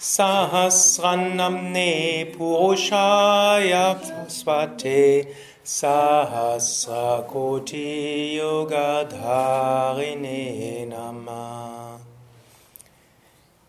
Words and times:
Sahasranamne 0.00 2.34
Purushaya 2.34 3.98
Swate 4.30 5.26
Sahasrakoti 5.64 8.36
Yogadharine 8.36 10.86
Namah. 10.88 11.98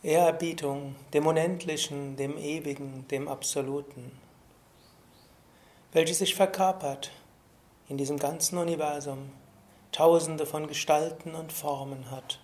Ehrerbietung 0.03 0.95
dem 1.13 1.27
Unendlichen, 1.27 2.15
dem 2.15 2.37
Ewigen, 2.37 3.05
dem 3.09 3.27
Absoluten, 3.27 4.11
welches 5.91 6.19
sich 6.19 6.35
verkörpert 6.35 7.11
in 7.89 7.97
diesem 7.97 8.17
ganzen 8.17 8.57
Universum, 8.57 9.29
tausende 9.91 10.45
von 10.45 10.67
Gestalten 10.67 11.35
und 11.35 11.51
Formen 11.53 12.11
hat. 12.11 12.39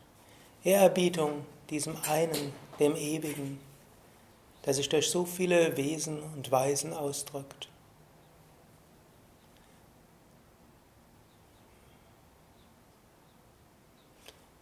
Ehrerbietung 0.63 1.45
diesem 1.69 1.97
einen, 2.08 2.53
dem 2.80 2.95
Ewigen, 2.95 3.59
der 4.66 4.73
sich 4.73 4.89
durch 4.89 5.09
so 5.09 5.25
viele 5.25 5.77
Wesen 5.77 6.21
und 6.36 6.52
Weisen 6.52 6.94
ausdrückt. 6.94 7.69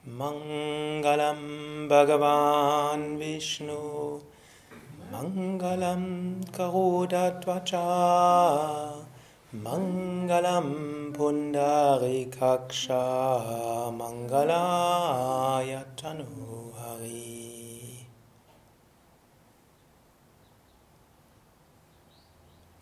Mangalam 0.04 1.88
Bhagavan 1.88 3.20
Vishnu 3.20 4.20
Mangalam 5.12 6.42
Karudatvacha 6.52 9.11
Mangalam 9.54 11.12
Pundarikaksha 11.12 13.92
Mangalayatanu 13.92 16.72
Hari 16.74 18.08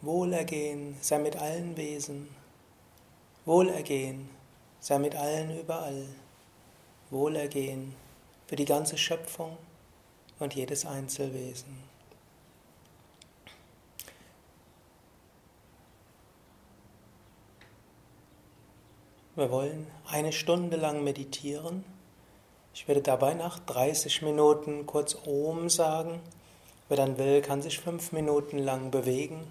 Wohlergehen 0.04 0.96
sei 1.02 1.18
mit 1.18 1.36
allen 1.38 1.76
Wesen, 1.76 2.30
Wohlergehen 3.46 4.30
sei 4.80 5.00
mit 5.00 5.16
allen 5.16 5.60
überall. 5.60 6.06
Wohlergehen 7.10 7.96
für 8.46 8.56
die 8.56 8.66
ganze 8.66 8.96
Schöpfung 8.96 9.58
und 10.38 10.54
jedes 10.54 10.86
Einzelwesen. 10.86 11.89
Wir 19.40 19.52
wollen 19.52 19.88
eine 20.06 20.34
Stunde 20.34 20.76
lang 20.76 21.02
meditieren. 21.02 21.86
Ich 22.74 22.90
werde 22.90 23.02
dabei 23.02 23.36
nach 23.36 23.58
30 23.58 24.22
Minuten 24.22 24.86
kurz 24.86 25.16
Om 25.26 25.70
sagen. 25.70 26.20
Wer 26.90 26.98
dann 26.98 27.18
will, 27.18 27.42
kann 27.42 27.62
sich 27.62 27.80
fünf 27.80 28.12
Minuten 28.12 28.58
lang 28.58 28.92
bewegen. 28.92 29.48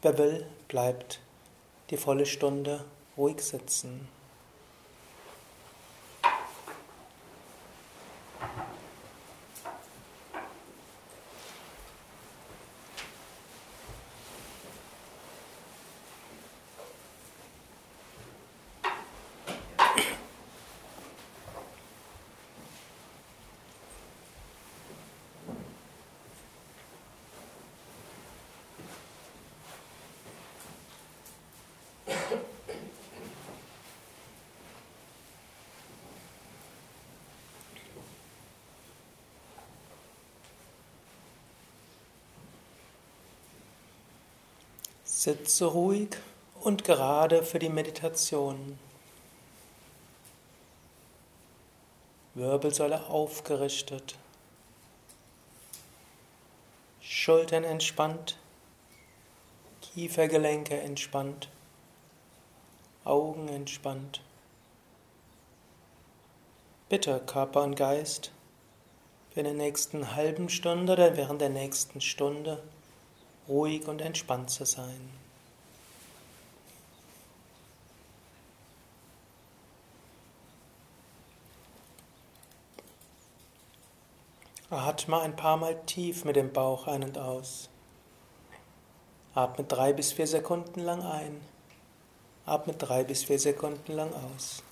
Wer 0.00 0.16
will, 0.16 0.46
bleibt 0.68 1.18
die 1.90 1.96
volle 1.96 2.24
Stunde 2.24 2.84
ruhig 3.18 3.40
sitzen. 3.40 4.06
Sitze 45.26 45.64
ruhig 45.64 46.10
und 46.60 46.84
gerade 46.84 47.42
für 47.42 47.58
die 47.58 47.68
Meditation. 47.68 48.78
Wirbelsäule 52.34 53.06
aufgerichtet. 53.06 54.14
Schultern 57.00 57.64
entspannt. 57.64 58.38
Kiefergelenke 59.82 60.80
entspannt. 60.80 61.48
Augen 63.04 63.48
entspannt. 63.48 64.20
Bitte 66.88 67.20
Körper 67.26 67.64
und 67.64 67.74
Geist 67.74 68.30
für 69.34 69.42
den 69.42 69.56
nächsten 69.56 70.14
halben 70.14 70.48
Stunde 70.48 70.92
oder 70.92 71.16
während 71.16 71.40
der 71.40 71.50
nächsten 71.50 72.00
Stunde 72.00 72.62
ruhig 73.48 73.86
und 73.88 74.00
entspannt 74.00 74.50
zu 74.50 74.64
sein. 74.64 75.10
Atme 84.68 85.20
ein 85.20 85.36
paar 85.36 85.56
Mal 85.56 85.80
tief 85.86 86.24
mit 86.24 86.34
dem 86.34 86.52
Bauch 86.52 86.88
ein 86.88 87.04
und 87.04 87.18
aus. 87.18 87.68
Atme 89.34 89.64
drei 89.64 89.92
bis 89.92 90.12
vier 90.12 90.26
Sekunden 90.26 90.80
lang 90.80 91.02
ein. 91.02 91.40
Atme 92.46 92.72
drei 92.72 93.04
bis 93.04 93.24
vier 93.24 93.38
Sekunden 93.38 93.92
lang 93.92 94.12
aus. 94.12 94.62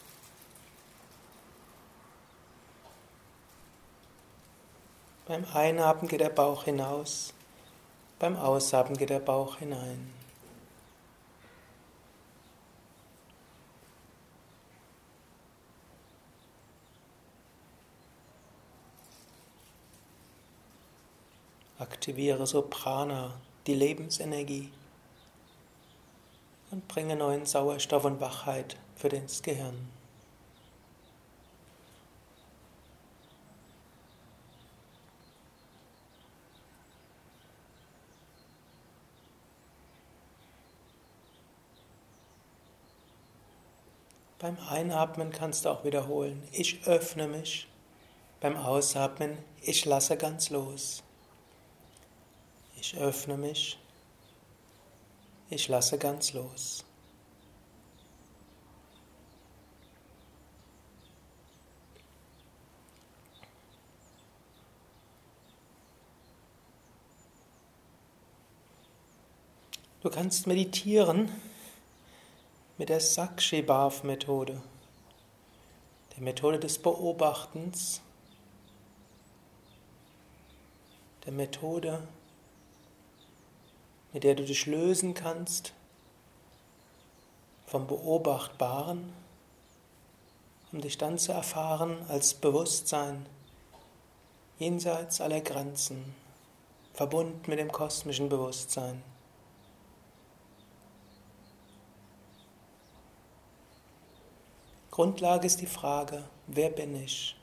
Beim 5.27 5.45
Einatmen 5.55 6.09
geht 6.09 6.21
der 6.21 6.29
Bauch 6.29 6.65
hinaus. 6.65 7.33
Beim 8.25 8.39
Ausatmen 8.39 8.97
geht 8.97 9.11
der 9.11 9.19
Bauch 9.19 9.59
hinein. 9.59 10.11
Aktiviere 21.79 22.47
so 22.47 22.63
Prana, 22.63 23.35
die 23.67 23.75
Lebensenergie 23.75 24.73
und 26.71 26.89
bringe 26.89 27.17
neuen 27.17 27.45
Sauerstoff 27.45 28.07
und 28.07 28.23
Wachheit 28.23 28.79
für 28.97 29.11
das 29.11 29.43
Gehirn. 29.43 29.94
Beim 44.45 44.59
Einatmen 44.69 45.31
kannst 45.33 45.65
du 45.65 45.71
auch 45.71 45.85
wiederholen, 45.85 46.47
ich 46.53 46.87
öffne 46.87 47.27
mich 47.27 47.67
beim 48.41 48.59
Ausatmen, 48.59 49.39
ich 49.63 49.87
lasse 49.87 50.19
ganz 50.19 50.51
los. 50.51 51.03
Ich 52.77 52.95
öffne 52.99 53.39
mich. 53.39 53.79
Ich 55.49 55.69
lasse 55.69 55.97
ganz 55.97 56.35
los. 56.35 56.85
Du 70.03 70.11
kannst 70.11 70.47
meditieren 70.47 71.31
mit 72.77 72.89
der 72.89 72.99
Sakshi 72.99 73.63
Bhav 73.63 74.03
Methode, 74.03 74.61
der 76.17 76.23
Methode 76.25 76.59
des 76.59 76.79
Beobachtens, 76.79 78.01
der 81.25 81.33
Methode, 81.33 82.03
mit 84.13 84.25
der 84.25 84.35
du 84.35 84.45
dich 84.45 84.67
lösen 84.67 85.15
kannst 85.15 85.73
vom 87.67 87.87
Beobachtbaren, 87.87 89.13
um 90.73 90.81
dich 90.81 90.99
dann 90.99 91.17
zu 91.17 91.31
erfahren 91.31 92.05
als 92.09 92.35
Bewusstsein 92.35 93.27
jenseits 94.59 95.21
aller 95.21 95.41
Grenzen, 95.41 96.15
verbunden 96.93 97.43
mit 97.47 97.61
dem 97.61 97.71
kosmischen 97.71 98.29
Bewusstsein. 98.29 99.14
Grundlage 104.95 105.45
ist 105.45 105.61
die 105.61 105.67
Frage, 105.67 106.23
wer 106.47 106.71
bin 106.71 106.95
ich? 106.95 107.35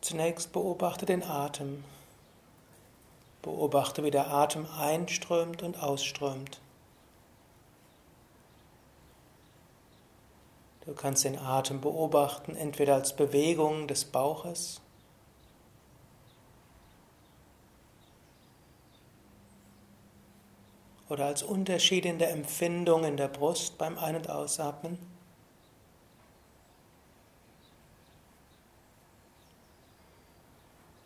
Zunächst 0.00 0.50
beobachte 0.52 1.06
den 1.06 1.22
Atem. 1.22 1.84
Beobachte, 3.42 4.02
wie 4.02 4.10
der 4.10 4.32
Atem 4.32 4.66
einströmt 4.76 5.62
und 5.62 5.80
ausströmt. 5.80 6.60
Du 10.84 10.94
kannst 10.94 11.22
den 11.22 11.38
Atem 11.38 11.80
beobachten, 11.80 12.56
entweder 12.56 12.94
als 12.94 13.14
Bewegung 13.14 13.86
des 13.86 14.04
Bauches 14.04 14.80
oder 21.08 21.26
als 21.26 21.42
Unterschied 21.42 22.06
in 22.06 22.18
der 22.18 22.30
Empfindung 22.30 23.04
in 23.04 23.16
der 23.16 23.28
Brust 23.28 23.78
beim 23.78 23.98
Ein- 23.98 24.16
und 24.16 24.30
Ausatmen. 24.30 24.98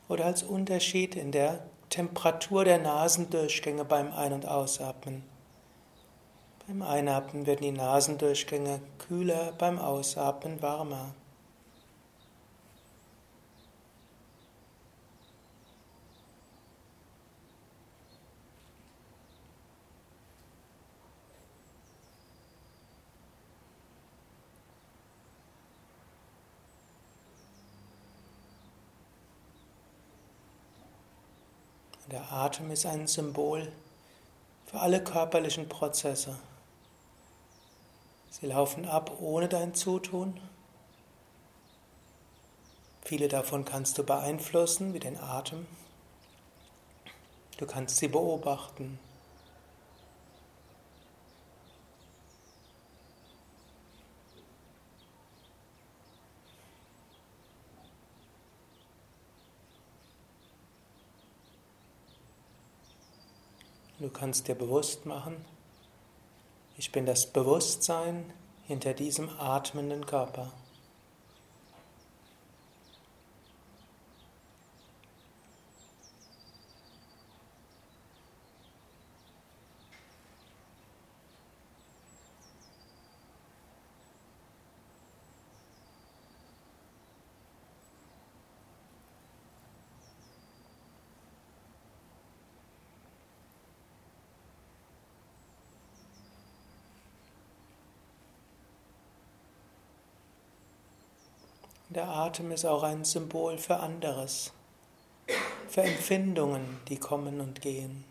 Oder 0.08 0.26
als 0.26 0.42
Unterschied 0.42 1.16
in 1.16 1.32
der 1.32 1.60
Temperatur 1.90 2.64
der 2.64 2.78
Nasendurchgänge 2.78 3.84
beim 3.84 4.12
Ein- 4.12 4.32
und 4.32 4.46
Ausatmen. 4.46 5.22
Beim 6.66 6.82
Einatmen 6.82 7.46
werden 7.46 7.62
die 7.62 7.72
Nasendurchgänge 7.72 8.80
kühler, 8.98 9.52
beim 9.56 9.78
Ausatmen 9.78 10.60
warmer. 10.60 11.14
Der 32.10 32.32
Atem 32.32 32.70
ist 32.70 32.86
ein 32.86 33.06
Symbol 33.06 33.70
für 34.64 34.80
alle 34.80 35.04
körperlichen 35.04 35.68
Prozesse. 35.68 36.38
Sie 38.30 38.46
laufen 38.46 38.86
ab 38.86 39.20
ohne 39.20 39.46
dein 39.46 39.74
Zutun. 39.74 40.40
Viele 43.04 43.28
davon 43.28 43.66
kannst 43.66 43.98
du 43.98 44.04
beeinflussen, 44.04 44.94
wie 44.94 45.00
den 45.00 45.18
Atem. 45.18 45.66
Du 47.58 47.66
kannst 47.66 47.98
sie 47.98 48.08
beobachten. 48.08 48.98
Kannst 64.18 64.48
dir 64.48 64.54
bewusst 64.54 65.06
machen, 65.06 65.36
ich 66.76 66.92
bin 66.92 67.06
das 67.06 67.26
Bewusstsein 67.26 68.32
hinter 68.66 68.94
diesem 68.94 69.28
atmenden 69.38 70.06
Körper. 70.06 70.52
Der 101.90 102.06
Atem 102.06 102.50
ist 102.52 102.66
auch 102.66 102.82
ein 102.82 103.02
Symbol 103.06 103.56
für 103.56 103.78
anderes, 103.78 104.52
für 105.68 105.80
Empfindungen, 105.80 106.80
die 106.86 106.98
kommen 106.98 107.40
und 107.40 107.62
gehen, 107.62 108.04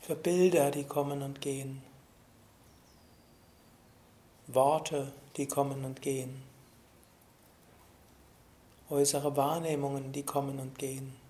für 0.00 0.16
Bilder, 0.16 0.72
die 0.72 0.82
kommen 0.82 1.22
und 1.22 1.40
gehen, 1.40 1.80
Worte, 4.48 5.12
die 5.36 5.46
kommen 5.46 5.84
und 5.84 6.02
gehen, 6.02 6.42
äußere 8.90 9.36
Wahrnehmungen, 9.36 10.10
die 10.10 10.24
kommen 10.24 10.58
und 10.58 10.76
gehen. 10.76 11.23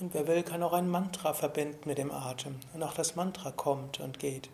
Und 0.00 0.14
wer 0.14 0.26
will, 0.26 0.42
kann 0.42 0.62
auch 0.62 0.72
ein 0.72 0.88
Mantra 0.88 1.34
verbinden 1.34 1.86
mit 1.86 1.98
dem 1.98 2.10
Atem. 2.10 2.56
Und 2.72 2.82
auch 2.82 2.94
das 2.94 3.16
Mantra 3.16 3.50
kommt 3.50 4.00
und 4.00 4.18
geht. 4.18 4.48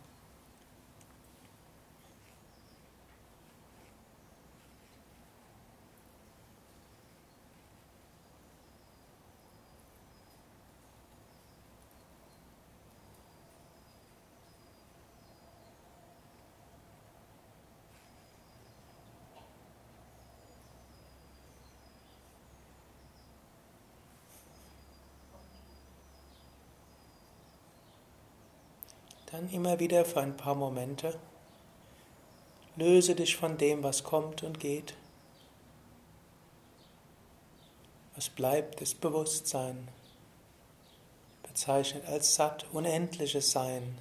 Dann 29.36 29.50
immer 29.50 29.78
wieder 29.78 30.06
für 30.06 30.22
ein 30.22 30.34
paar 30.34 30.54
Momente. 30.54 31.20
Löse 32.74 33.14
dich 33.14 33.36
von 33.36 33.58
dem, 33.58 33.82
was 33.82 34.02
kommt 34.02 34.42
und 34.42 34.58
geht. 34.60 34.94
Was 38.14 38.30
bleibt, 38.30 38.80
ist 38.80 39.02
Bewusstsein, 39.02 39.88
bezeichnet 41.42 42.06
als 42.06 42.34
satt, 42.34 42.64
unendliches 42.72 43.50
Sein, 43.50 43.98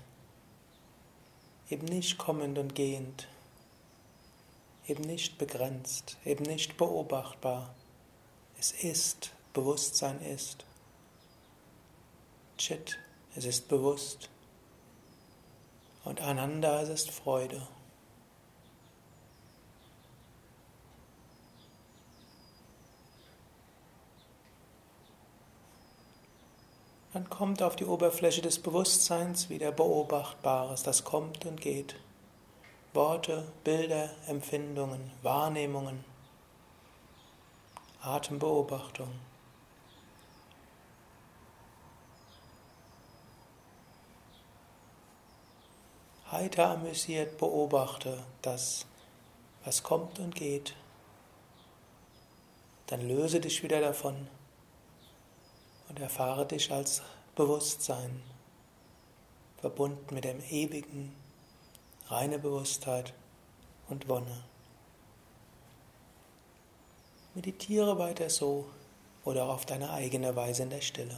eben 1.70 1.86
nicht 1.88 2.18
kommend 2.18 2.58
und 2.58 2.74
gehend, 2.74 3.28
eben 4.88 5.04
nicht 5.04 5.38
begrenzt, 5.38 6.16
eben 6.24 6.46
nicht 6.46 6.78
beobachtbar. 6.78 7.76
Es 8.58 8.72
ist, 8.72 9.32
Bewusstsein 9.52 10.22
ist. 10.22 10.64
Chit, 12.58 12.98
es 13.36 13.44
ist 13.44 13.68
bewusst. 13.68 14.30
Und 16.06 16.22
Ananda, 16.22 16.82
es 16.82 16.90
ist 16.90 17.12
Freude. 17.12 17.62
Dann 27.12 27.30
kommt 27.30 27.64
auf 27.64 27.76
die 27.76 27.86
Oberfläche 27.86 28.42
des 28.42 28.60
Bewusstseins 28.60 29.50
wieder 29.50 29.72
Beobachtbares, 29.72 30.84
das 30.84 31.06
kommt 31.06 31.46
und 31.46 31.60
geht. 31.60 31.96
Worte, 32.94 33.48
Bilder, 33.64 34.10
Empfindungen, 34.28 35.12
Wahrnehmungen, 35.24 36.04
Atembeobachtung. 38.02 39.10
Heiter 46.36 46.72
amüsiert 46.72 47.38
beobachte 47.38 48.22
das, 48.42 48.86
was 49.64 49.84
kommt 49.84 50.20
und 50.20 50.36
geht. 50.36 50.76
Dann 52.88 53.08
löse 53.08 53.40
dich 53.40 53.64
wieder 53.64 53.80
davon 53.80 54.28
und 55.88 55.98
erfahre 56.02 56.46
dich 56.46 56.74
als 56.74 57.04
Bewusstsein, 57.36 58.22
verbunden 59.62 60.14
mit 60.14 60.26
dem 60.26 60.44
ewigen, 60.50 61.16
reine 62.08 62.38
Bewusstheit 62.38 63.14
und 63.88 64.10
Wonne. 64.10 64.44
Meditiere 67.34 67.98
weiter 67.98 68.30
so 68.30 68.66
oder 69.24 69.46
auf 69.46 69.66
deine 69.66 69.90
eigene 69.90 70.36
Weise 70.36 70.64
in 70.64 70.70
der 70.70 70.82
Stille. 70.82 71.18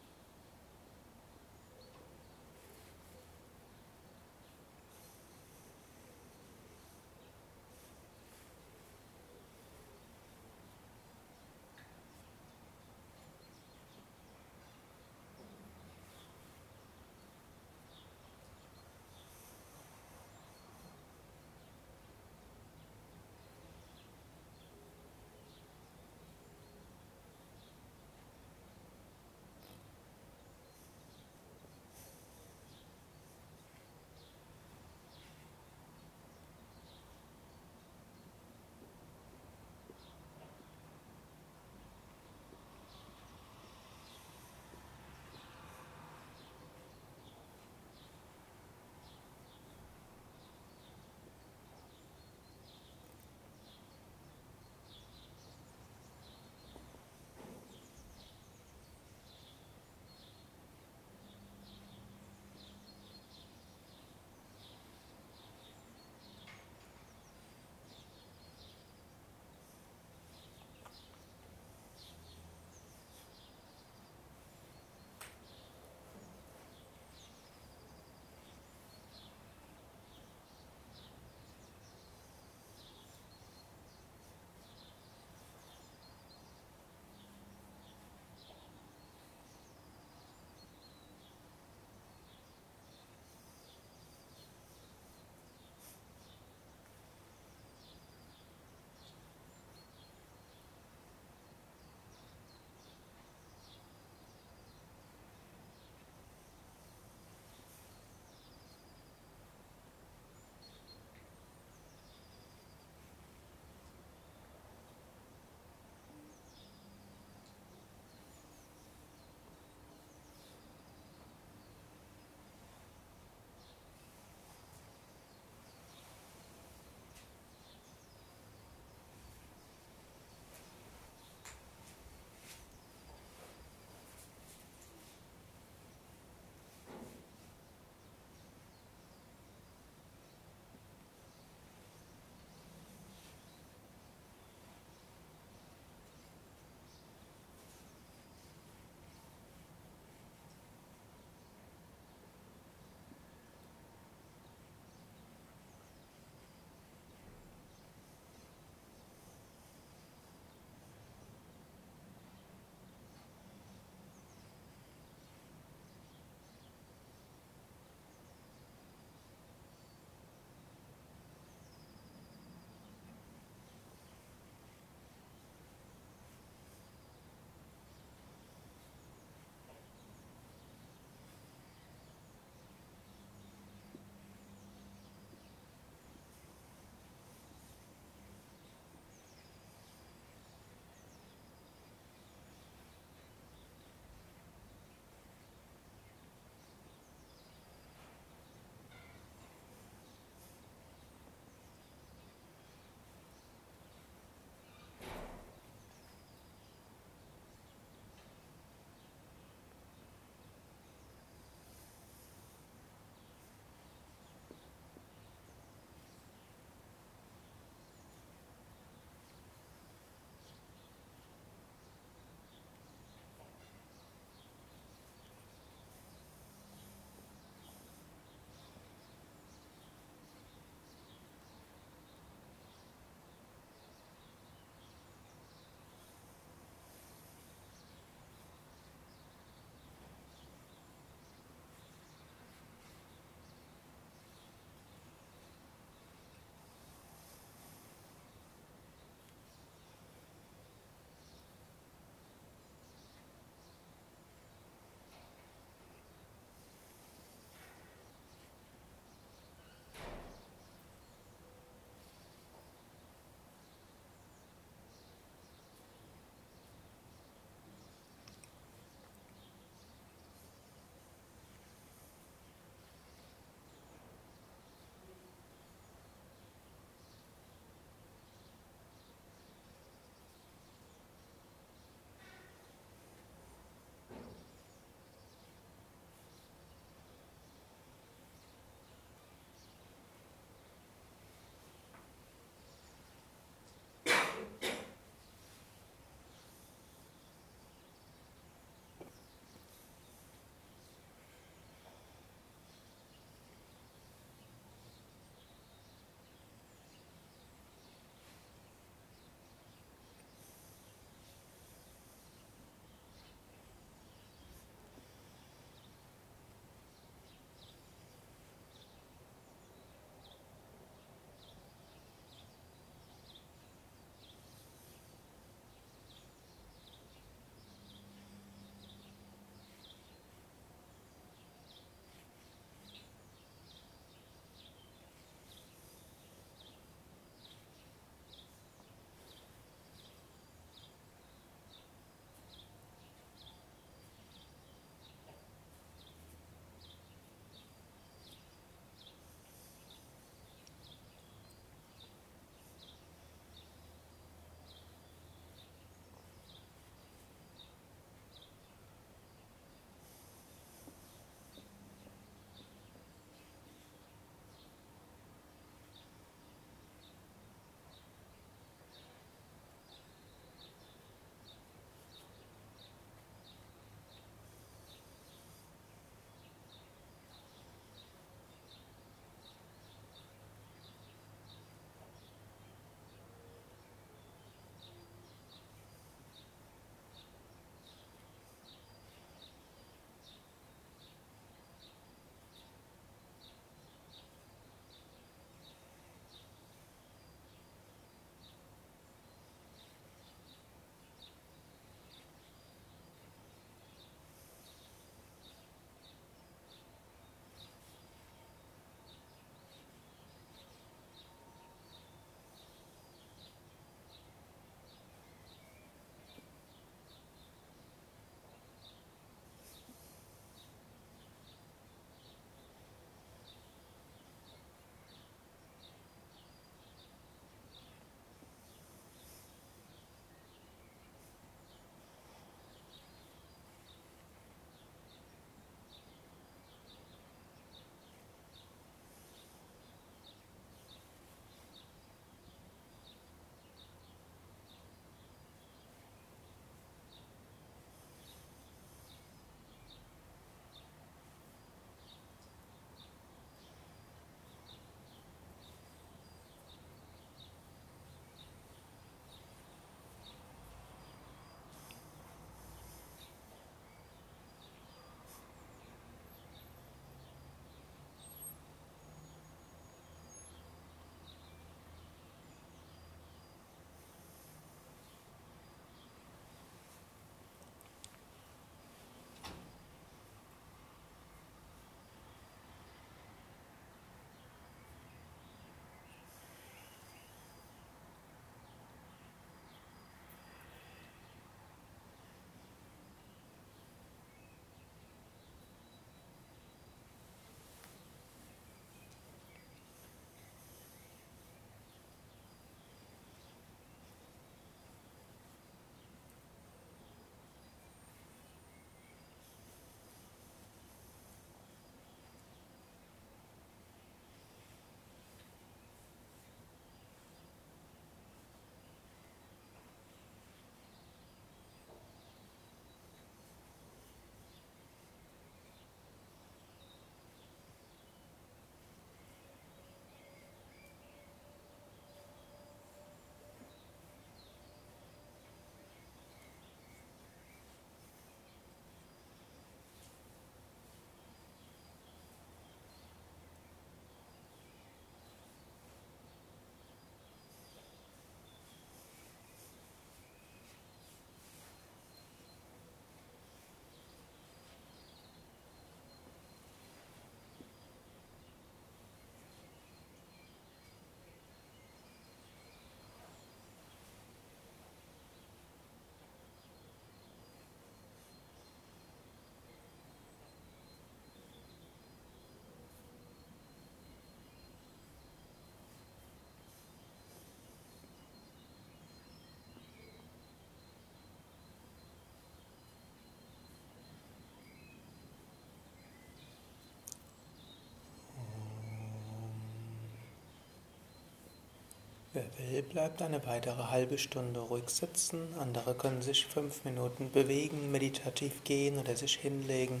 Wer 592.40 592.72
will, 592.72 592.82
bleibt 592.82 593.20
eine 593.20 593.44
weitere 593.46 593.82
halbe 593.90 594.16
Stunde 594.16 594.60
ruhig 594.60 594.88
sitzen. 594.88 595.40
Andere 595.58 595.92
können 595.94 596.22
sich 596.22 596.46
fünf 596.46 596.82
Minuten 596.84 597.30
bewegen, 597.32 597.92
meditativ 597.92 598.64
gehen 598.64 598.96
oder 598.98 599.14
sich 599.14 599.36
hinlegen 599.36 600.00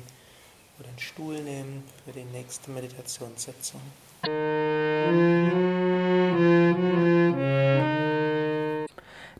oder 0.78 0.88
einen 0.88 0.98
Stuhl 0.98 1.42
nehmen 1.42 1.84
für 2.04 2.12
die 2.12 2.24
nächste 2.24 2.70
Meditationssitzung. 2.70 3.82